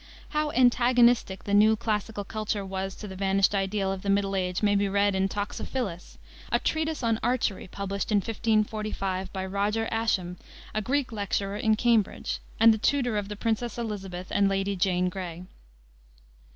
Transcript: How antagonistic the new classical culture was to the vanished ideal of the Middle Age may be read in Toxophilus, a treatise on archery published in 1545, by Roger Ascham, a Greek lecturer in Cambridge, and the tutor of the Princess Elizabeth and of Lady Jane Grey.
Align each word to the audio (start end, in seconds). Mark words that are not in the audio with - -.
How 0.29 0.49
antagonistic 0.53 1.43
the 1.43 1.53
new 1.53 1.75
classical 1.75 2.23
culture 2.23 2.65
was 2.65 2.95
to 2.95 3.07
the 3.07 3.15
vanished 3.15 3.53
ideal 3.53 3.91
of 3.91 4.01
the 4.01 4.09
Middle 4.09 4.35
Age 4.35 4.63
may 4.63 4.73
be 4.73 4.89
read 4.89 5.13
in 5.13 5.29
Toxophilus, 5.29 6.17
a 6.51 6.57
treatise 6.57 7.03
on 7.03 7.19
archery 7.21 7.67
published 7.67 8.11
in 8.11 8.15
1545, 8.17 9.31
by 9.31 9.45
Roger 9.45 9.87
Ascham, 9.91 10.37
a 10.73 10.81
Greek 10.81 11.11
lecturer 11.11 11.55
in 11.55 11.75
Cambridge, 11.75 12.39
and 12.59 12.73
the 12.73 12.79
tutor 12.79 13.15
of 13.15 13.29
the 13.29 13.35
Princess 13.35 13.77
Elizabeth 13.77 14.29
and 14.31 14.47
of 14.47 14.49
Lady 14.49 14.75
Jane 14.75 15.07
Grey. 15.07 15.43